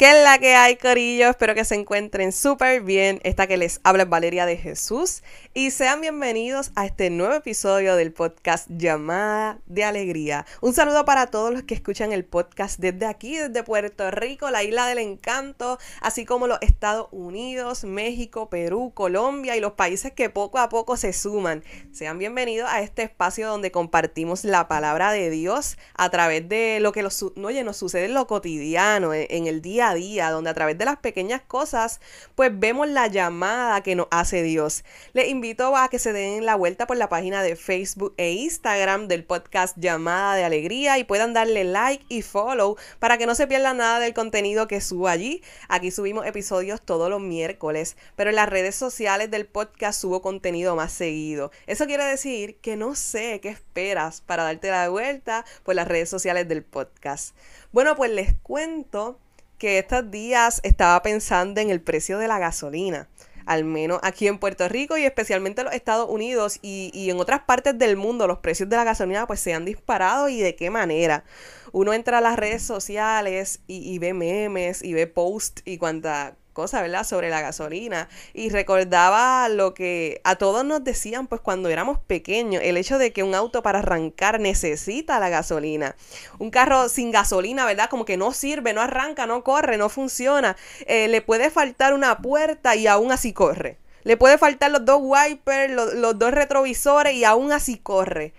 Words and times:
¿Qué 0.00 0.08
es 0.12 0.24
la 0.24 0.38
que 0.38 0.54
hay, 0.54 0.76
Corillo? 0.76 1.28
Espero 1.28 1.54
que 1.54 1.66
se 1.66 1.74
encuentren 1.74 2.32
súper 2.32 2.80
bien. 2.80 3.20
Esta 3.22 3.46
que 3.46 3.58
les 3.58 3.82
habla 3.84 4.04
es 4.04 4.08
Valeria 4.08 4.46
de 4.46 4.56
Jesús. 4.56 5.22
Y 5.52 5.72
sean 5.72 6.00
bienvenidos 6.00 6.70
a 6.76 6.86
este 6.86 7.10
nuevo 7.10 7.34
episodio 7.34 7.96
del 7.96 8.12
podcast 8.12 8.68
Llamada 8.70 9.58
de 9.66 9.82
Alegría. 9.82 10.46
Un 10.60 10.74
saludo 10.74 11.04
para 11.04 11.26
todos 11.26 11.52
los 11.52 11.64
que 11.64 11.74
escuchan 11.74 12.12
el 12.12 12.24
podcast 12.24 12.78
desde 12.78 13.04
aquí, 13.06 13.36
desde 13.36 13.64
Puerto 13.64 14.12
Rico, 14.12 14.48
la 14.52 14.62
isla 14.62 14.86
del 14.86 14.98
encanto, 14.98 15.80
así 16.02 16.24
como 16.24 16.46
los 16.46 16.58
Estados 16.60 17.08
Unidos, 17.10 17.82
México, 17.82 18.48
Perú, 18.48 18.92
Colombia 18.94 19.56
y 19.56 19.60
los 19.60 19.72
países 19.72 20.12
que 20.12 20.30
poco 20.30 20.58
a 20.58 20.68
poco 20.68 20.96
se 20.96 21.12
suman. 21.12 21.64
Sean 21.90 22.18
bienvenidos 22.18 22.70
a 22.70 22.80
este 22.82 23.02
espacio 23.02 23.48
donde 23.48 23.72
compartimos 23.72 24.44
la 24.44 24.68
palabra 24.68 25.10
de 25.10 25.30
Dios 25.30 25.78
a 25.94 26.10
través 26.10 26.48
de 26.48 26.78
lo 26.78 26.92
que 26.92 27.02
nos, 27.02 27.20
oye, 27.24 27.64
nos 27.64 27.76
sucede 27.76 28.04
en 28.04 28.14
lo 28.14 28.28
cotidiano, 28.28 29.12
en 29.12 29.48
el 29.48 29.62
día 29.62 29.94
día, 29.94 30.30
donde 30.30 30.50
a 30.50 30.54
través 30.54 30.78
de 30.78 30.84
las 30.84 30.98
pequeñas 30.98 31.42
cosas, 31.42 32.00
pues 32.36 32.56
vemos 32.56 32.86
la 32.86 33.08
llamada 33.08 33.82
que 33.82 33.96
nos 33.96 34.06
hace 34.12 34.44
Dios. 34.44 34.84
Les 35.12 35.39
invito 35.40 35.74
a 35.74 35.88
que 35.88 35.98
se 35.98 36.12
den 36.12 36.44
la 36.44 36.54
vuelta 36.54 36.86
por 36.86 36.98
la 36.98 37.08
página 37.08 37.42
de 37.42 37.56
Facebook 37.56 38.12
e 38.18 38.32
Instagram 38.32 39.08
del 39.08 39.24
podcast 39.24 39.74
Llamada 39.78 40.34
de 40.34 40.44
Alegría 40.44 40.98
y 40.98 41.04
puedan 41.04 41.32
darle 41.32 41.64
like 41.64 42.04
y 42.10 42.20
follow 42.20 42.76
para 42.98 43.16
que 43.16 43.24
no 43.24 43.34
se 43.34 43.46
pierdan 43.46 43.78
nada 43.78 44.00
del 44.00 44.12
contenido 44.12 44.68
que 44.68 44.82
subo 44.82 45.08
allí. 45.08 45.42
Aquí 45.70 45.90
subimos 45.92 46.26
episodios 46.26 46.82
todos 46.82 47.08
los 47.08 47.22
miércoles, 47.22 47.96
pero 48.16 48.28
en 48.28 48.36
las 48.36 48.50
redes 48.50 48.74
sociales 48.74 49.30
del 49.30 49.46
podcast 49.46 49.98
subo 49.98 50.20
contenido 50.20 50.76
más 50.76 50.92
seguido. 50.92 51.50
Eso 51.66 51.86
quiere 51.86 52.04
decir 52.04 52.56
que 52.56 52.76
no 52.76 52.94
sé 52.94 53.40
qué 53.40 53.48
esperas 53.48 54.20
para 54.20 54.42
darte 54.42 54.70
la 54.70 54.90
vuelta 54.90 55.46
por 55.62 55.74
las 55.74 55.88
redes 55.88 56.10
sociales 56.10 56.48
del 56.48 56.64
podcast. 56.64 57.34
Bueno, 57.72 57.96
pues 57.96 58.10
les 58.10 58.34
cuento 58.42 59.18
que 59.56 59.78
estos 59.78 60.10
días 60.10 60.60
estaba 60.64 61.00
pensando 61.00 61.62
en 61.62 61.70
el 61.70 61.80
precio 61.80 62.18
de 62.18 62.28
la 62.28 62.38
gasolina. 62.38 63.08
Al 63.50 63.64
menos 63.64 63.98
aquí 64.04 64.28
en 64.28 64.38
Puerto 64.38 64.68
Rico 64.68 64.96
y 64.96 65.04
especialmente 65.04 65.62
en 65.62 65.64
los 65.64 65.74
Estados 65.74 66.08
Unidos 66.08 66.60
y, 66.62 67.10
en 67.10 67.18
otras 67.18 67.40
partes 67.40 67.76
del 67.76 67.96
mundo 67.96 68.28
los 68.28 68.38
precios 68.38 68.68
de 68.68 68.76
la 68.76 68.84
gasolina 68.84 69.26
pues 69.26 69.40
se 69.40 69.52
han 69.52 69.64
disparado 69.64 70.28
y 70.28 70.40
de 70.40 70.54
qué 70.54 70.70
manera. 70.70 71.24
Uno 71.72 71.92
entra 71.92 72.18
a 72.18 72.20
las 72.20 72.36
redes 72.36 72.62
sociales 72.62 73.58
y, 73.66 73.78
y 73.92 73.98
ve 73.98 74.14
memes 74.14 74.84
y 74.84 74.92
ve 74.92 75.08
posts 75.08 75.62
y 75.64 75.78
cuanta 75.78 76.36
¿verdad? 76.82 77.04
Sobre 77.04 77.30
la 77.30 77.40
gasolina. 77.40 78.08
Y 78.32 78.50
recordaba 78.50 79.48
lo 79.48 79.74
que 79.74 80.20
a 80.24 80.36
todos 80.36 80.64
nos 80.64 80.84
decían, 80.84 81.26
pues 81.26 81.40
cuando 81.40 81.68
éramos 81.68 81.98
pequeños, 81.98 82.62
el 82.64 82.76
hecho 82.76 82.98
de 82.98 83.12
que 83.12 83.22
un 83.22 83.34
auto 83.34 83.62
para 83.62 83.80
arrancar 83.80 84.40
necesita 84.40 85.18
la 85.18 85.28
gasolina. 85.28 85.96
Un 86.38 86.50
carro 86.50 86.88
sin 86.88 87.10
gasolina, 87.10 87.66
¿verdad? 87.66 87.88
Como 87.90 88.04
que 88.04 88.16
no 88.16 88.32
sirve, 88.32 88.72
no 88.72 88.80
arranca, 88.80 89.26
no 89.26 89.44
corre, 89.44 89.76
no 89.76 89.88
funciona. 89.88 90.56
Eh, 90.86 91.08
le 91.08 91.22
puede 91.22 91.50
faltar 91.50 91.94
una 91.94 92.18
puerta 92.18 92.76
y 92.76 92.86
aún 92.86 93.12
así 93.12 93.32
corre. 93.32 93.78
Le 94.02 94.16
puede 94.16 94.38
faltar 94.38 94.70
los 94.70 94.84
dos 94.84 95.00
wipers, 95.02 95.72
los 95.94 96.18
dos 96.18 96.30
retrovisores 96.30 97.14
y 97.14 97.24
aún 97.24 97.52
así 97.52 97.78
corre 97.78 98.32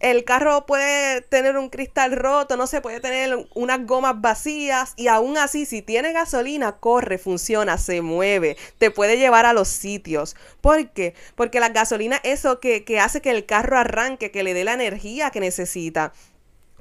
el 0.00 0.24
carro 0.24 0.66
puede 0.66 1.20
tener 1.20 1.56
un 1.56 1.68
cristal 1.68 2.16
roto, 2.16 2.56
no 2.56 2.66
se 2.66 2.80
puede 2.80 3.00
tener 3.00 3.46
unas 3.54 3.86
gomas 3.86 4.20
vacías 4.20 4.94
y 4.96 5.08
aún 5.08 5.38
así 5.38 5.66
si 5.66 5.82
tiene 5.82 6.12
gasolina, 6.12 6.78
corre, 6.78 7.18
funciona, 7.18 7.78
se 7.78 8.00
mueve, 8.02 8.56
te 8.78 8.90
puede 8.90 9.18
llevar 9.18 9.46
a 9.46 9.52
los 9.52 9.68
sitios. 9.68 10.36
¿Por 10.60 10.90
qué? 10.90 11.14
Porque 11.34 11.60
la 11.60 11.68
gasolina 11.68 12.16
es 12.24 12.40
eso 12.40 12.58
que, 12.58 12.84
que 12.84 12.98
hace 12.98 13.20
que 13.20 13.30
el 13.30 13.44
carro 13.44 13.76
arranque, 13.76 14.30
que 14.30 14.42
le 14.42 14.54
dé 14.54 14.64
la 14.64 14.72
energía 14.72 15.30
que 15.30 15.40
necesita. 15.40 16.14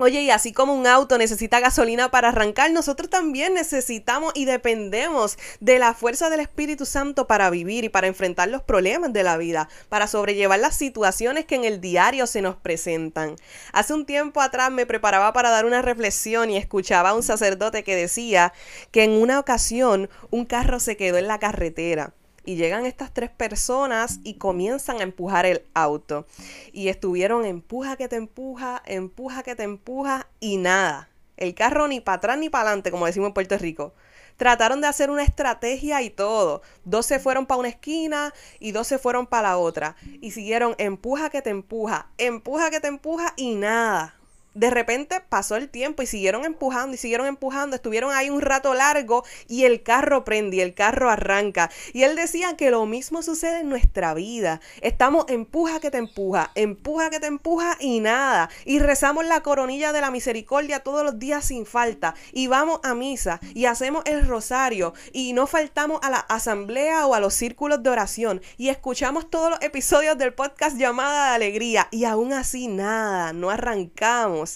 Oye, 0.01 0.21
y 0.21 0.31
así 0.31 0.53
como 0.53 0.73
un 0.73 0.87
auto 0.87 1.17
necesita 1.17 1.59
gasolina 1.59 2.09
para 2.09 2.29
arrancar, 2.29 2.71
nosotros 2.71 3.09
también 3.09 3.53
necesitamos 3.53 4.31
y 4.33 4.45
dependemos 4.45 5.37
de 5.59 5.77
la 5.77 5.93
fuerza 5.93 6.29
del 6.29 6.39
Espíritu 6.39 6.85
Santo 6.85 7.27
para 7.27 7.49
vivir 7.49 7.83
y 7.83 7.89
para 7.89 8.07
enfrentar 8.07 8.47
los 8.47 8.63
problemas 8.63 9.11
de 9.11 9.23
la 9.23 9.35
vida, 9.35 9.67
para 9.89 10.07
sobrellevar 10.07 10.57
las 10.57 10.77
situaciones 10.77 11.43
que 11.43 11.55
en 11.55 11.65
el 11.65 11.81
diario 11.81 12.27
se 12.27 12.41
nos 12.41 12.55
presentan. 12.55 13.35
Hace 13.73 13.93
un 13.93 14.05
tiempo 14.05 14.39
atrás 14.39 14.71
me 14.71 14.85
preparaba 14.85 15.33
para 15.33 15.49
dar 15.49 15.65
una 15.65 15.81
reflexión 15.81 16.49
y 16.49 16.55
escuchaba 16.55 17.09
a 17.09 17.13
un 17.13 17.21
sacerdote 17.21 17.83
que 17.83 17.97
decía 17.97 18.53
que 18.91 19.03
en 19.03 19.11
una 19.11 19.37
ocasión 19.37 20.09
un 20.29 20.45
carro 20.45 20.79
se 20.79 20.95
quedó 20.95 21.17
en 21.17 21.27
la 21.27 21.39
carretera 21.39 22.13
y 22.45 22.55
llegan 22.55 22.85
estas 22.85 23.13
tres 23.13 23.29
personas 23.29 24.19
y 24.23 24.35
comienzan 24.35 24.99
a 24.99 25.03
empujar 25.03 25.45
el 25.45 25.63
auto. 25.73 26.25
Y 26.71 26.87
estuvieron 26.87 27.45
empuja 27.45 27.95
que 27.95 28.07
te 28.07 28.15
empuja, 28.15 28.81
empuja 28.85 29.43
que 29.43 29.55
te 29.55 29.63
empuja 29.63 30.27
y 30.39 30.57
nada. 30.57 31.09
El 31.37 31.55
carro 31.55 31.87
ni 31.87 32.01
para 32.01 32.17
atrás 32.17 32.37
ni 32.37 32.49
para 32.49 32.69
adelante, 32.69 32.91
como 32.91 33.05
decimos 33.05 33.27
en 33.27 33.33
Puerto 33.33 33.57
Rico. 33.57 33.93
Trataron 34.37 34.81
de 34.81 34.87
hacer 34.87 35.09
una 35.09 35.23
estrategia 35.23 36.01
y 36.01 36.09
todo. 36.09 36.61
Dos 36.85 37.05
se 37.05 37.19
fueron 37.19 37.45
para 37.45 37.59
una 37.59 37.69
esquina 37.69 38.33
y 38.59 38.71
dos 38.71 38.87
se 38.87 38.97
fueron 38.97 39.27
para 39.27 39.49
la 39.49 39.57
otra. 39.57 39.95
Y 40.21 40.31
siguieron 40.31 40.75
empuja 40.77 41.29
que 41.29 41.41
te 41.41 41.49
empuja, 41.49 42.09
empuja 42.17 42.69
que 42.69 42.79
te 42.79 42.87
empuja 42.87 43.33
y 43.35 43.55
nada 43.55 44.18
de 44.59 44.69
repente 44.69 45.21
pasó 45.29 45.55
el 45.55 45.69
tiempo 45.69 46.03
y 46.03 46.05
siguieron 46.05 46.43
empujando 46.43 46.93
y 46.93 46.97
siguieron 46.97 47.27
empujando, 47.27 47.77
estuvieron 47.77 48.11
ahí 48.11 48.29
un 48.29 48.41
rato 48.41 48.73
largo 48.73 49.23
y 49.47 49.63
el 49.63 49.83
carro 49.83 50.25
prende 50.25 50.57
y 50.57 50.61
el 50.61 50.73
carro 50.73 51.09
arranca. 51.09 51.71
Y 51.93 52.03
él 52.03 52.17
decía 52.17 52.57
que 52.57 52.69
lo 52.69 52.85
mismo 52.85 53.21
sucede 53.23 53.61
en 53.61 53.69
nuestra 53.69 54.13
vida. 54.13 54.59
Estamos 54.81 55.25
empuja 55.29 55.79
que 55.79 55.91
te 55.91 55.97
empuja, 55.97 56.51
empuja 56.55 57.09
que 57.09 57.21
te 57.21 57.27
empuja 57.27 57.77
y 57.79 58.01
nada. 58.01 58.49
Y 58.65 58.79
rezamos 58.79 59.25
la 59.25 59.41
coronilla 59.43 59.93
de 59.93 60.01
la 60.01 60.11
misericordia 60.11 60.81
todos 60.81 61.05
los 61.05 61.17
días 61.17 61.45
sin 61.45 61.65
falta. 61.65 62.15
Y 62.33 62.47
vamos 62.47 62.81
a 62.83 62.93
misa 62.95 63.39
y 63.53 63.65
hacemos 63.65 64.03
el 64.07 64.27
rosario 64.27 64.93
y 65.13 65.31
no 65.31 65.47
faltamos 65.47 66.01
a 66.03 66.09
la 66.09 66.19
asamblea 66.19 67.07
o 67.07 67.13
a 67.13 67.21
los 67.21 67.33
círculos 67.33 67.81
de 67.81 67.91
oración 67.91 68.41
y 68.57 68.67
escuchamos 68.67 69.29
todos 69.29 69.51
los 69.51 69.61
episodios 69.61 70.17
del 70.17 70.33
podcast 70.33 70.77
llamada 70.77 71.29
de 71.29 71.35
alegría 71.35 71.87
y 71.91 72.03
aún 72.03 72.33
así 72.33 72.67
nada, 72.67 73.31
no 73.31 73.49
arrancamos 73.49 74.48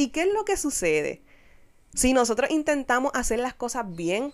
¿Y 0.00 0.08
qué 0.08 0.22
es 0.22 0.32
lo 0.32 0.46
que 0.46 0.56
sucede? 0.56 1.20
Si 1.94 2.14
nosotros 2.14 2.50
intentamos 2.50 3.12
hacer 3.14 3.38
las 3.38 3.52
cosas 3.52 3.84
bien, 3.86 4.32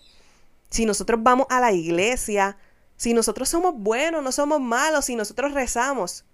si 0.70 0.86
nosotros 0.86 1.20
vamos 1.24 1.48
a 1.50 1.58
la 1.58 1.72
iglesia, 1.72 2.56
si 2.96 3.14
nosotros 3.14 3.48
somos 3.48 3.74
buenos, 3.74 4.22
no 4.22 4.30
somos 4.30 4.60
malos, 4.60 5.06
si 5.06 5.16
nosotros 5.16 5.54
rezamos. 5.54 6.24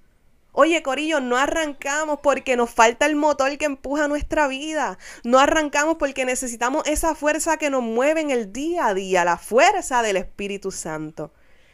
Oye, 0.53 0.82
Corillo, 0.82 1.20
no 1.20 1.38
arrancamos 1.38 2.19
porque 2.22 2.56
nos 2.56 2.69
falta 2.69 3.06
el 3.06 3.16
motor 3.16 3.56
que 3.56 3.65
empuja 3.65 4.06
nuestra 4.06 4.48
vida. 4.48 4.98
No 5.25 5.38
arrancamos 5.38 5.97
porque 5.97 6.26
necesitamos 6.26 6.87
esa 6.87 7.14
fuerza 7.14 7.56
que 7.56 7.70
nos 7.70 7.82
mueve 7.82 8.20
en 8.20 8.31
el 8.32 8.53
día 8.53 8.88
a 8.88 8.93
día, 8.93 9.25
la 9.25 9.38
fuerza 9.38 10.03
del 10.03 10.19
Espíritu 10.19 10.70
Santo. 10.70 11.32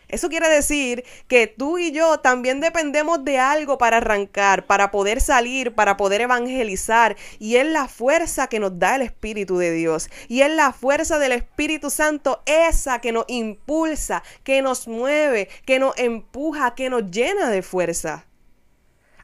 Eso 0.08 0.30
quiere 0.30 0.48
decir 0.48 1.04
que 1.26 1.46
tú 1.46 1.76
y 1.76 1.92
yo 1.92 2.20
también 2.20 2.60
dependemos 2.60 3.24
de 3.24 3.38
algo 3.38 3.76
para 3.76 3.98
arrancar, 3.98 4.66
para 4.66 4.90
poder 4.90 5.20
salir, 5.20 5.74
para 5.74 5.98
poder 5.98 6.22
evangelizar. 6.22 7.16
Y 7.38 7.56
es 7.56 7.66
la 7.66 7.88
fuerza 7.88 8.46
que 8.46 8.58
nos 8.58 8.78
da 8.78 8.96
el 8.96 9.02
Espíritu 9.02 9.58
de 9.58 9.70
Dios. 9.70 10.08
Y 10.26 10.40
es 10.40 10.50
la 10.50 10.72
fuerza 10.72 11.18
del 11.18 11.32
Espíritu 11.32 11.90
Santo 11.90 12.42
esa 12.46 13.00
que 13.00 13.12
nos 13.12 13.26
impulsa, 13.28 14.22
que 14.44 14.62
nos 14.62 14.88
mueve, 14.88 15.48
que 15.66 15.78
nos 15.78 15.96
empuja, 15.98 16.74
que 16.74 16.88
nos 16.88 17.10
llena 17.10 17.50
de 17.50 17.62
fuerza. 17.62 18.24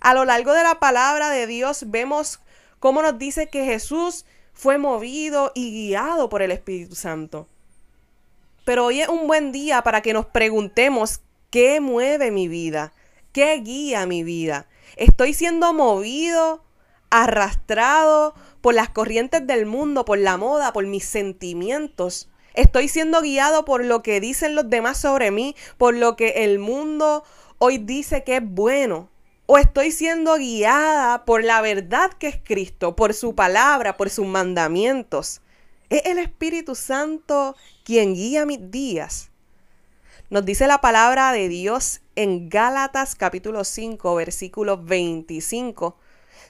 A 0.01 0.13
lo 0.13 0.27
largo 0.27 0.53
de 0.53 0.63
la 0.63 0.81
palabra 0.81 1.31
de 1.31 1.47
Dios 1.47 1.85
vemos 1.89 2.41
cómo 2.79 3.01
nos 3.01 3.19
dice 3.19 3.49
que 3.49 3.65
Jesús 3.65 4.27
fue 4.53 4.77
movido 4.77 5.51
y 5.55 5.73
guiado 5.73 6.29
por 6.29 6.43
el 6.43 6.51
Espíritu 6.51 6.95
Santo. 6.95 7.49
Pero 8.65 8.87
hoy 8.87 9.03
es 9.03 9.09
un 9.09 9.27
buen 9.27 9.53
día 9.53 9.83
para 9.83 10.01
que 10.01 10.13
nos 10.13 10.27
preguntemos 10.27 11.21
qué 11.51 11.81
mueve 11.81 12.31
mi 12.31 12.49
vida, 12.49 12.95
qué 13.33 13.61
guía 13.61 14.07
mi 14.07 14.25
vida. 14.25 14.67
Estoy 14.97 15.35
siendo 15.35 15.73
movido, 15.75 16.65
arrastrado 17.11 18.35
por 18.61 18.75
las 18.75 18.89
corrientes 18.89 19.47
del 19.47 19.67
mundo, 19.67 20.05
por 20.05 20.19
la 20.19 20.39
moda, 20.39 20.73
por 20.73 20.87
mis 20.87 21.05
sentimientos. 21.05 22.31
Estoy 22.55 22.89
siendo 22.89 23.21
guiado 23.21 23.65
por 23.65 23.85
lo 23.85 24.03
que 24.03 24.21
dicen 24.21 24.55
los 24.55 24.71
demás 24.71 24.99
sobre 24.99 25.31
mí, 25.31 25.55
por 25.77 25.95
lo 25.95 26.17
que 26.17 26.45
el 26.45 26.59
mundo 26.59 27.25
hoy 27.59 27.79
dice 27.79 28.25
que 28.25 28.37
es 28.37 28.43
bueno. 28.45 29.11
O 29.47 29.59
estoy 29.59 29.91
siendo 29.91 30.37
guiada 30.37 31.27
por 31.27 31.45
la 31.45 31.61
verdad 31.61 32.11
que 32.19 32.29
es 32.29 32.39
Cristo, 32.43 32.97
por 32.97 33.13
su 33.13 33.35
palabra, 33.35 33.99
por 33.99 34.09
sus 34.09 34.27
mandamientos. 34.27 35.43
Es 35.95 36.07
el 36.07 36.19
Espíritu 36.19 36.75
Santo 36.75 37.55
quien 37.85 38.15
guía 38.15 38.45
mis 38.47 38.73
días. 38.73 39.31
Nos 40.29 40.45
dice 40.45 40.67
la 40.67 40.81
palabra 40.81 41.31
de 41.31 41.49
Dios 41.49 42.01
en 42.17 42.49
Gálatas 42.49 43.15
capítulo 43.15 43.63
5, 43.63 44.13
versículo 44.17 44.83
25. 44.83 45.97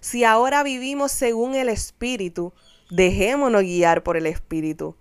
Si 0.01 0.25
ahora 0.25 0.63
vivimos 0.63 1.13
según 1.13 1.57
el 1.57 1.69
Espíritu, 1.69 2.55
dejémonos 2.89 3.61
guiar 3.61 4.03
por 4.03 4.17
el 4.17 4.25
Espíritu. 4.25 4.97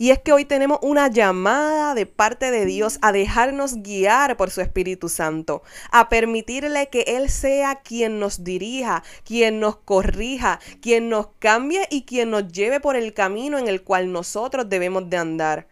Y 0.00 0.12
es 0.12 0.18
que 0.18 0.32
hoy 0.32 0.46
tenemos 0.46 0.78
una 0.80 1.08
llamada 1.08 1.92
de 1.94 2.06
parte 2.06 2.50
de 2.50 2.64
Dios 2.64 2.98
a 3.02 3.12
dejarnos 3.12 3.82
guiar 3.82 4.38
por 4.38 4.50
su 4.50 4.62
Espíritu 4.62 5.10
Santo, 5.10 5.62
a 5.92 6.08
permitirle 6.08 6.88
que 6.88 7.02
Él 7.02 7.28
sea 7.28 7.82
quien 7.82 8.18
nos 8.18 8.42
dirija, 8.42 9.02
quien 9.24 9.60
nos 9.60 9.76
corrija, 9.76 10.58
quien 10.80 11.10
nos 11.10 11.28
cambie 11.38 11.86
y 11.90 12.04
quien 12.04 12.30
nos 12.30 12.50
lleve 12.50 12.80
por 12.80 12.96
el 12.96 13.12
camino 13.12 13.58
en 13.58 13.68
el 13.68 13.82
cual 13.82 14.10
nosotros 14.10 14.70
debemos 14.70 15.10
de 15.10 15.18
andar. 15.18 15.68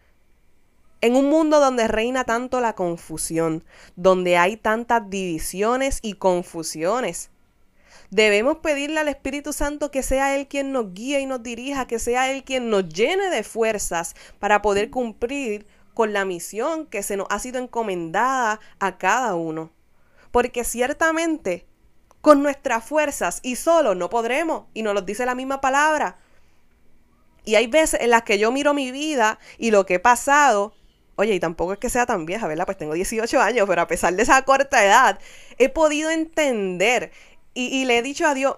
En 1.01 1.17
un 1.17 1.31
mundo 1.31 1.59
donde 1.59 1.89
reina 1.89 2.25
tanto 2.25 2.61
la 2.61 2.75
confusión, 2.75 3.65
donde 3.97 4.37
hay 4.37 4.59
tantas 4.59 5.09
divisiones 5.09 6.01
y 6.03 6.13
confusiones, 6.13 7.31
Debemos 8.11 8.59
pedirle 8.59 9.01
al 9.01 9.09
Espíritu 9.09 9.53
Santo 9.53 9.91
que 9.91 10.03
sea 10.03 10.37
Él 10.37 10.49
quien 10.49 10.73
nos 10.73 10.95
guíe 10.95 11.21
y 11.21 11.27
nos 11.27 11.43
dirija, 11.43 11.87
que 11.87 11.99
sea 11.99 12.31
Él 12.31 12.45
quien 12.45 12.71
nos 12.71 12.89
llene 12.89 13.31
de 13.31 13.43
fuerzas 13.43 14.15
para 14.39 14.63
poder 14.63 14.91
cumplir 14.91 15.67
con 15.95 16.13
la 16.13 16.25
misión 16.25 16.87
que 16.87 17.03
se 17.03 17.17
nos 17.17 17.27
ha 17.31 17.39
sido 17.39 17.59
encomendada 17.59 18.61
a 18.79 18.99
cada 18.99 19.35
uno. 19.35 19.73
Porque 20.31 20.65
ciertamente 20.65 21.67
con 22.21 22.43
nuestras 22.43 22.85
fuerzas 22.85 23.41
y 23.43 23.57
solo 23.57 23.95
no 23.95 24.11
podremos, 24.11 24.65
y 24.75 24.83
nos 24.83 24.95
lo 24.95 25.03
dice 25.03 25.27
la 25.27 25.35
misma 25.35 25.61
palabra. 25.61 26.19
Y 27.45 27.55
hay 27.55 27.67
veces 27.67 28.01
en 28.01 28.11
las 28.11 28.23
que 28.23 28.39
yo 28.39 28.53
miro 28.53 28.75
mi 28.75 28.93
vida 28.93 29.39
y 29.57 29.71
lo 29.71 29.87
que 29.87 29.95
he 29.95 29.99
pasado, 29.99 30.75
oye, 31.17 31.35
y 31.35 31.41
tampoco 31.41 31.73
es 31.73 31.79
que 31.79 31.89
sea 31.89 32.07
tan 32.07 32.27
vieja, 32.27 32.47
¿verdad? 32.47 32.67
Pues 32.67 32.77
tengo 32.77 32.93
18 32.93 33.41
años, 33.41 33.67
pero 33.67 33.83
a 33.83 33.87
pesar 33.87 34.15
de 34.15 34.23
esa 34.23 34.43
corta 34.43 34.85
edad, 34.85 35.19
he 35.57 35.69
podido 35.69 36.11
entender 36.11 37.11
y, 37.67 37.85
le 37.85 37.99
he 37.99 38.03
dicho 38.03 38.27
a 38.27 38.35
Dios, 38.35 38.57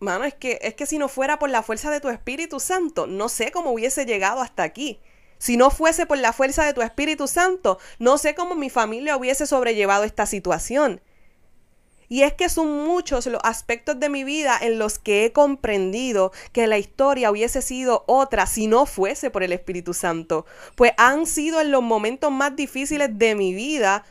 mano, 0.00 0.24
es 0.24 0.34
que, 0.34 0.58
es 0.60 0.74
que 0.74 0.84
si 0.86 0.98
no 0.98 1.08
fuera 1.08 1.38
por 1.38 1.48
la 1.48 1.62
fuerza 1.62 1.90
de 1.90 2.00
tu 2.00 2.10
Espíritu 2.10 2.60
Santo, 2.60 3.06
no 3.06 3.28
sé 3.28 3.50
cómo 3.50 3.72
hubiese 3.72 4.04
llegado 4.04 4.42
hasta 4.42 4.62
aquí. 4.62 5.00
Si 5.38 5.56
no 5.56 5.70
fuese 5.70 6.06
por 6.06 6.18
la 6.18 6.32
fuerza 6.32 6.64
de 6.64 6.74
tu 6.74 6.82
Espíritu 6.82 7.26
Santo, 7.26 7.78
no 7.98 8.18
sé 8.18 8.34
cómo 8.34 8.54
mi 8.54 8.70
familia 8.70 9.16
hubiese 9.16 9.46
sobrellevado 9.46 10.04
esta 10.04 10.26
situación. 10.26 11.00
Y 12.08 12.22
es 12.22 12.34
que 12.34 12.48
son 12.48 12.84
muchos 12.84 13.26
los 13.26 13.40
aspectos 13.44 13.98
de 13.98 14.08
mi 14.08 14.24
vida 14.24 14.58
en 14.60 14.78
los 14.78 14.98
que 14.98 15.24
he 15.24 15.32
comprendido 15.32 16.32
que 16.52 16.66
la 16.66 16.78
historia 16.78 17.30
hubiese 17.30 17.62
sido 17.62 18.04
otra 18.06 18.46
si 18.46 18.66
no 18.66 18.86
fuese 18.86 19.30
por 19.30 19.42
el 19.42 19.52
Espíritu 19.52 19.94
Santo. 19.94 20.44
Pues 20.76 20.92
han 20.96 21.26
sido 21.26 21.60
en 21.60 21.70
los 21.70 21.82
momentos 21.82 22.30
más 22.30 22.54
difíciles 22.56 23.18
de 23.18 23.34
mi 23.34 23.54
vida 23.54 24.04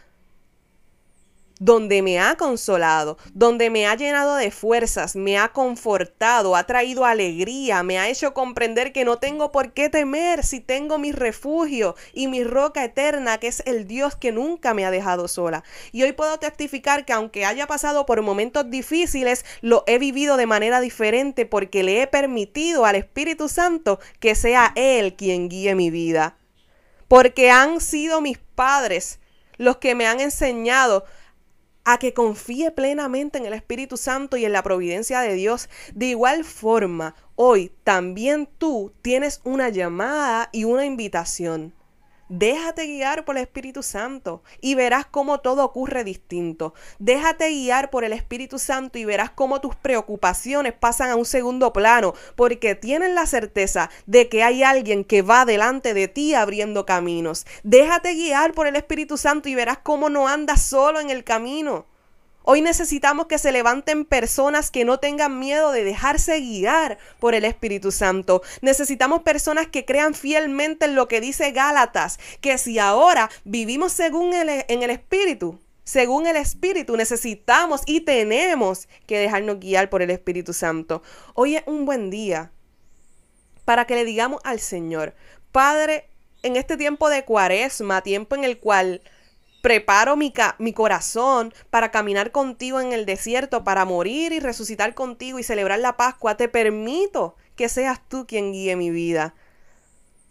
donde 1.64 2.02
me 2.02 2.20
ha 2.20 2.36
consolado, 2.36 3.18
donde 3.34 3.70
me 3.70 3.88
ha 3.88 3.96
llenado 3.96 4.36
de 4.36 4.52
fuerzas, 4.52 5.16
me 5.16 5.38
ha 5.38 5.54
confortado, 5.54 6.58
ha 6.58 6.66
traído 6.66 7.06
alegría, 7.06 7.84
me 7.84 7.98
ha 7.98 8.10
hecho 8.10 8.34
comprender 8.34 8.92
que 8.92 9.06
no 9.06 9.18
tengo 9.18 9.54
por 9.54 9.72
qué 9.72 9.88
temer 9.88 10.44
si 10.44 10.60
tengo 10.60 10.98
mi 10.98 11.14
refugio 11.14 11.96
y 12.14 12.28
mi 12.28 12.44
roca 12.44 12.84
eterna, 12.84 13.38
que 13.38 13.48
es 13.48 13.64
el 13.66 13.88
Dios 13.88 14.18
que 14.18 14.34
nunca 14.34 14.74
me 14.74 14.86
ha 14.86 14.92
dejado 14.92 15.30
sola. 15.30 15.64
Y 15.94 16.04
hoy 16.04 16.12
puedo 16.12 16.38
testificar 16.38 17.06
que 17.06 17.14
aunque 17.14 17.46
haya 17.46 17.66
pasado 17.66 18.06
por 18.06 18.22
momentos 18.22 18.70
difíciles, 18.70 19.46
lo 19.62 19.86
he 19.88 20.00
vivido 20.00 20.36
de 20.36 20.48
manera 20.48 20.82
diferente 20.82 21.46
porque 21.46 21.82
le 21.82 22.02
he 22.02 22.08
permitido 22.08 22.86
al 22.86 22.96
Espíritu 22.96 23.48
Santo 23.48 24.02
que 24.20 24.36
sea 24.36 24.74
Él 24.76 25.16
quien 25.16 25.48
guíe 25.48 25.76
mi 25.76 25.92
vida. 25.92 26.36
Porque 27.08 27.52
han 27.52 27.80
sido 27.80 28.20
mis 28.20 28.38
padres 28.38 29.22
los 29.58 29.78
que 29.78 29.96
me 29.96 30.08
han 30.08 30.20
enseñado 30.20 31.06
a 31.86 31.98
que 31.98 32.14
confíe 32.14 32.72
plenamente 32.72 33.38
en 33.38 33.46
el 33.46 33.54
Espíritu 33.54 33.98
Santo 33.98 34.38
y 34.38 34.46
en 34.46 34.54
la 34.54 34.64
providencia 34.64 35.22
de 35.22 35.34
Dios. 35.34 35.70
De 35.94 36.08
igual 36.08 36.44
forma, 36.46 37.16
hoy 37.36 37.72
también 37.84 38.48
tú 38.58 38.94
tienes 39.02 39.42
una 39.44 39.70
llamada 39.70 40.50
y 40.52 40.64
una 40.64 40.86
invitación. 40.86 41.74
Déjate 42.36 42.88
guiar 42.88 43.26
por 43.26 43.38
el 43.38 43.44
Espíritu 43.44 43.84
Santo 43.84 44.42
y 44.60 44.74
verás 44.74 45.06
cómo 45.06 45.42
todo 45.42 45.64
ocurre 45.64 46.04
distinto. 46.04 46.74
Déjate 46.98 47.48
guiar 47.50 47.92
por 47.92 48.04
el 48.04 48.12
Espíritu 48.12 48.58
Santo 48.58 48.98
y 48.98 49.06
verás 49.06 49.30
cómo 49.30 49.62
tus 49.62 49.76
preocupaciones 49.76 50.74
pasan 50.74 51.12
a 51.12 51.16
un 51.16 51.26
segundo 51.26 51.74
plano, 51.74 52.16
porque 52.36 52.74
tienes 52.74 53.12
la 53.12 53.28
certeza 53.28 53.92
de 54.08 54.30
que 54.30 54.42
hay 54.42 54.64
alguien 54.64 55.04
que 55.04 55.22
va 55.22 55.46
delante 55.46 55.94
de 55.94 56.08
ti 56.08 56.34
abriendo 56.34 56.88
caminos. 56.88 57.46
Déjate 57.62 58.16
guiar 58.16 58.54
por 58.54 58.66
el 58.66 58.78
Espíritu 58.78 59.18
Santo 59.18 59.48
y 59.48 59.54
verás 59.54 59.78
cómo 59.84 60.10
no 60.10 60.28
andas 60.28 60.64
solo 60.64 61.00
en 61.00 61.12
el 61.12 61.24
camino. 61.24 61.86
Hoy 62.44 62.62
necesitamos 62.62 63.28
que 63.28 63.38
se 63.38 63.54
levanten 63.54 64.04
personas 64.04 64.70
que 64.70 64.84
no 64.84 65.00
tengan 65.00 65.40
miedo 65.40 65.72
de 65.72 65.86
dejarse 65.86 66.40
guiar 66.42 66.98
por 67.20 67.36
el 67.36 67.46
Espíritu 67.46 67.92
Santo. 67.92 68.42
Necesitamos 68.62 69.22
personas 69.22 69.68
que 69.68 69.86
crean 69.86 70.14
fielmente 70.14 70.86
en 70.86 70.96
lo 70.96 71.08
que 71.08 71.22
dice 71.22 71.52
Gálatas, 71.52 72.20
que 72.42 72.58
si 72.58 72.80
ahora 72.80 73.30
vivimos 73.46 73.94
según 73.94 74.34
el, 74.34 74.66
en 74.68 74.84
el 74.84 74.90
Espíritu, 74.90 75.58
según 75.86 76.28
el 76.28 76.36
Espíritu, 76.36 76.98
necesitamos 76.98 77.82
y 77.86 78.02
tenemos 78.02 78.90
que 79.08 79.20
dejarnos 79.20 79.60
guiar 79.60 79.90
por 79.90 80.02
el 80.02 80.10
Espíritu 80.10 80.52
Santo. 80.52 81.02
Hoy 81.36 81.56
es 81.56 81.64
un 81.66 81.86
buen 81.86 82.10
día 82.10 82.52
para 83.64 83.86
que 83.86 83.96
le 83.96 84.04
digamos 84.04 84.42
al 84.44 84.60
Señor, 84.60 85.16
Padre, 85.54 86.10
en 86.42 86.58
este 86.58 86.76
tiempo 86.76 87.10
de 87.10 87.24
cuaresma, 87.24 88.02
tiempo 88.02 88.36
en 88.36 88.44
el 88.44 88.60
cual 88.60 89.02
preparo 89.64 90.18
mi, 90.18 90.34
mi, 90.60 90.74
corazón 90.74 91.54
para 91.70 91.90
caminar 91.90 92.34
contigo 92.34 92.82
en 92.82 92.92
el 92.92 93.06
desierto, 93.06 93.64
para 93.64 93.86
morir 93.86 94.34
y 94.34 94.42
resucitar 94.42 94.94
contigo 94.94 95.40
y 95.40 95.44
celebrar 95.44 95.80
la 95.80 95.96
Pascua. 95.96 96.36
Te 96.36 96.50
permito 96.50 97.38
que 97.56 97.70
seas 97.70 98.02
tú 98.10 98.28
quien 98.28 98.52
guíe 98.52 98.76
mi 98.76 98.90
vida. 98.90 99.34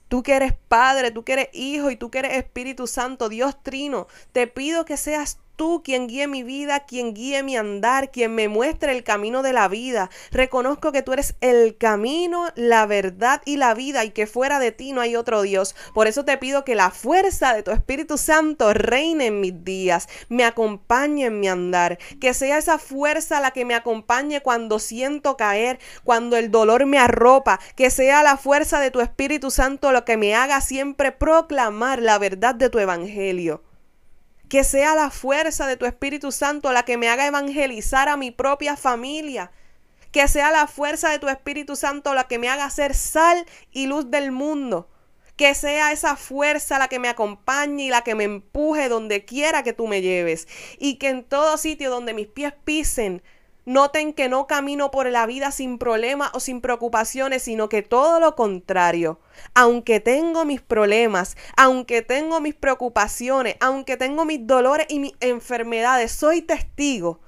Tú 0.09 0.23
que 0.23 0.35
eres 0.35 0.53
Padre, 0.69 1.13
tú 1.13 1.25
que 1.25 1.33
eres 1.33 1.49
Hijo 1.55 1.91
y 1.91 1.97
tú 1.97 2.11
que 2.11 2.19
eres 2.19 2.35
Espíritu 2.35 2.87
Santo, 2.87 3.31
Dios 3.31 3.57
Trino, 3.63 4.07
te 4.33 4.47
pido 4.47 4.85
que 4.85 4.99
seas 4.99 5.39
tú 5.57 5.83
quien 5.85 6.07
guíe 6.07 6.27
mi 6.27 6.43
vida, 6.43 6.81
quien 6.81 7.15
guíe 7.15 7.43
mi 7.43 7.57
andar, 7.57 8.11
quien 8.11 8.35
me 8.35 8.49
muestre 8.49 8.93
el 8.93 9.05
camino 9.05 9.43
de 9.43 9.53
la 9.53 9.69
vida. 9.69 10.11
Reconozco 10.31 10.93
que 10.93 11.03
tú 11.03 11.13
eres 11.13 11.35
el 11.41 11.77
camino, 11.77 12.49
la 12.55 12.87
verdad 12.87 13.43
y 13.45 13.57
la 13.57 13.75
vida 13.75 14.05
y 14.05 14.11
que 14.11 14.27
fuera 14.27 14.59
de 14.59 14.73
ti 14.73 14.93
no 14.93 15.01
hay 15.01 15.17
otro 15.17 15.43
Dios. 15.43 15.75
Por 15.95 16.07
eso 16.07 16.25
te 16.25 16.39
pido 16.39 16.65
que 16.65 16.75
la 16.75 16.91
fuerza 16.91 17.55
de 17.55 17.63
tu 17.63 17.71
Espíritu 17.71 18.19
Santo 18.19 18.73
reine 18.75 19.27
en 19.27 19.41
mis 19.41 19.65
días, 19.65 20.09
me 20.29 20.45
acompañe 20.45 21.27
en 21.27 21.41
mi 21.41 21.49
andar, 21.49 21.99
que 22.21 22.35
sea 22.35 22.59
esa 22.59 22.79
fuerza 22.79 23.41
la 23.41 23.51
que 23.51 23.65
me 23.65 23.75
acompañe 23.75 24.41
cuando 24.41 24.79
siento 24.79 25.37
caer, 25.37 25.79
cuando 26.05 26.37
el 26.37 26.51
dolor 26.51 26.87
me 26.87 26.99
arropa, 26.99 27.61
que 27.77 27.91
sea 27.91 28.23
la 28.23 28.37
fuerza 28.37 28.81
de 28.81 28.91
tu 28.91 29.01
Espíritu 29.01 29.51
Santo 29.51 29.93
lo 29.93 30.05
que 30.05 30.17
me 30.17 30.35
haga 30.35 30.61
siempre 30.61 31.13
proclamar 31.13 32.01
la 32.01 32.19
verdad 32.19 32.55
de 32.55 32.71
tu 32.71 32.79
Evangelio. 32.79 33.63
Que 34.53 34.65
sea 34.65 34.95
la 34.95 35.09
fuerza 35.09 35.67
de 35.67 35.79
tu 35.79 35.87
Espíritu 35.87 36.31
Santo 36.31 36.73
la 36.73 36.83
que 36.83 36.99
me 36.99 37.09
haga 37.09 37.27
evangelizar 37.27 38.11
a 38.11 38.19
mi 38.19 38.31
propia 38.31 38.77
familia. 38.77 39.51
Que 40.11 40.29
sea 40.29 40.51
la 40.51 40.67
fuerza 40.67 41.09
de 41.09 41.19
tu 41.19 41.31
Espíritu 41.31 41.75
Santo 41.75 42.13
la 42.13 42.25
que 42.25 42.39
me 42.39 42.51
haga 42.51 42.69
ser 42.69 42.95
sal 42.95 43.47
y 43.71 43.87
luz 43.87 44.11
del 44.11 44.31
mundo. 44.31 44.91
Que 45.37 45.55
sea 45.55 45.91
esa 45.91 46.17
fuerza 46.17 46.79
la 46.79 46.89
que 46.89 46.99
me 46.99 47.09
acompañe 47.09 47.85
y 47.85 47.89
la 47.89 48.03
que 48.03 48.15
me 48.15 48.25
empuje 48.25 48.91
donde 48.91 49.25
quiera 49.25 49.63
que 49.63 49.73
tú 49.73 49.87
me 49.87 50.03
lleves. 50.03 50.47
Y 50.79 50.97
que 50.97 51.09
en 51.09 51.25
todo 51.25 51.57
sitio 51.57 51.89
donde 51.89 52.13
mis 52.13 52.27
pies 52.27 52.53
pisen, 52.63 53.23
Noten 53.65 54.13
que 54.13 54.29
no 54.29 54.49
camino 54.49 54.91
por 54.91 55.09
la 55.09 55.25
vida 55.25 55.53
sin 55.53 55.79
problemas 55.79 56.31
o 56.35 56.41
sin 56.41 56.61
preocupaciones, 56.61 57.45
sino 57.45 57.69
que 57.69 57.83
todo 57.83 58.19
lo 58.19 58.35
contrario. 58.35 59.21
Aunque 59.55 60.01
tengo 60.01 60.45
mis 60.45 60.61
problemas, 60.61 61.37
aunque 61.57 62.03
tengo 62.03 62.41
mis 62.41 62.57
preocupaciones, 62.57 63.57
aunque 63.61 63.97
tengo 63.97 64.25
mis 64.25 64.45
dolores 64.47 64.87
y 64.89 64.99
mis 64.99 65.13
enfermedades, 65.21 66.11
soy 66.11 66.43
testigo 66.43 67.21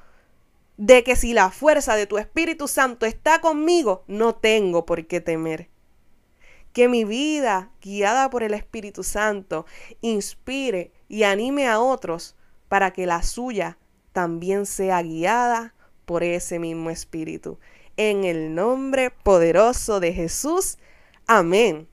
de 0.76 1.05
que 1.05 1.14
si 1.14 1.35
la 1.35 1.50
fuerza 1.50 1.95
de 1.95 2.07
tu 2.07 2.19
Espíritu 2.19 2.67
Santo 2.67 3.07
está 3.07 3.41
conmigo, 3.41 4.03
no 4.09 4.35
tengo 4.35 4.87
por 4.87 5.07
qué 5.07 5.21
temer. 5.21 5.69
Que 6.73 6.88
mi 6.88 7.05
vida, 7.05 7.71
guiada 7.81 8.29
por 8.31 8.43
el 8.43 8.55
Espíritu 8.55 9.05
Santo, 9.05 9.67
inspire 10.00 10.93
y 11.09 11.23
anime 11.23 11.69
a 11.69 11.79
otros 11.79 12.35
para 12.69 12.93
que 12.93 13.07
la 13.07 13.23
suya 13.23 13.79
también 14.12 14.67
sea 14.67 15.00
guiada 15.03 15.74
por 16.04 16.23
ese 16.23 16.58
mismo 16.58 16.90
Espíritu. 16.90 17.58
En 17.96 18.25
el 18.25 18.54
nombre 18.54 19.11
poderoso 19.11 20.00
de 20.00 20.12
Jesús. 20.12 20.78
Amén. 21.26 21.88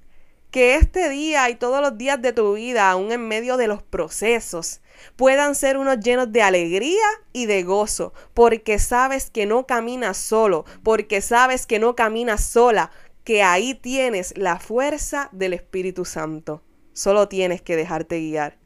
Que 0.49 0.75
este 0.75 1.09
día 1.09 1.49
y 1.49 1.55
todos 1.55 1.81
los 1.81 1.97
días 1.97 2.21
de 2.21 2.33
tu 2.33 2.55
vida, 2.55 2.89
aún 2.89 3.11
en 3.11 3.27
medio 3.27 3.55
de 3.55 3.67
los 3.67 3.81
procesos, 3.81 4.81
puedan 5.15 5.55
ser 5.55 5.77
unos 5.77 5.99
llenos 5.99 6.31
de 6.31 6.41
alegría 6.41 7.05
y 7.31 7.45
de 7.45 7.63
gozo, 7.63 8.13
porque 8.33 8.77
sabes 8.79 9.29
que 9.29 9.45
no 9.45 9.65
caminas 9.65 10.17
solo, 10.17 10.65
porque 10.83 11.21
sabes 11.21 11.65
que 11.65 11.79
no 11.79 11.95
caminas 11.95 12.43
sola, 12.43 12.91
que 13.23 13.43
ahí 13.43 13.75
tienes 13.75 14.37
la 14.37 14.59
fuerza 14.59 15.29
del 15.31 15.53
Espíritu 15.53 16.05
Santo. 16.05 16.61
Solo 16.93 17.29
tienes 17.29 17.61
que 17.61 17.75
dejarte 17.75 18.19
guiar. 18.19 18.57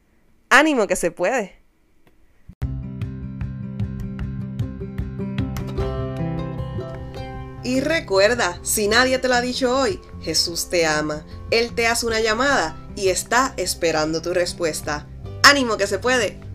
Ánimo 0.48 0.86
que 0.86 0.96
se 0.96 1.10
puede. 1.10 1.55
Y 7.66 7.80
recuerda, 7.80 8.60
si 8.62 8.86
nadie 8.86 9.18
te 9.18 9.26
lo 9.26 9.34
ha 9.34 9.40
dicho 9.40 9.76
hoy, 9.76 10.00
Jesús 10.22 10.70
te 10.70 10.86
ama. 10.86 11.26
Él 11.50 11.74
te 11.74 11.88
hace 11.88 12.06
una 12.06 12.20
llamada 12.20 12.76
y 12.94 13.08
está 13.08 13.54
esperando 13.56 14.22
tu 14.22 14.32
respuesta. 14.32 15.08
Ánimo 15.42 15.76
que 15.76 15.88
se 15.88 15.98
puede. 15.98 16.45